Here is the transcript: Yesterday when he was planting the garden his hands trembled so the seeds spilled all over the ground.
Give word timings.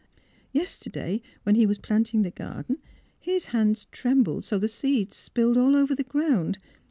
Yesterday 0.51 1.21
when 1.43 1.53
he 1.53 1.67
was 1.67 1.77
planting 1.77 2.23
the 2.23 2.31
garden 2.31 2.79
his 3.19 3.45
hands 3.53 3.85
trembled 3.91 4.43
so 4.43 4.57
the 4.57 4.67
seeds 4.67 5.15
spilled 5.15 5.57
all 5.59 5.75
over 5.75 5.93
the 5.93 6.01
ground. 6.03 6.57